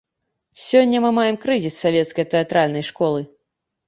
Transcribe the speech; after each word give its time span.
Сёння 0.67 1.01
мы 1.03 1.11
маем 1.17 1.37
крызіс 1.43 1.75
савецкай 1.85 2.25
тэатральнай 2.31 2.83
школы. 2.89 3.21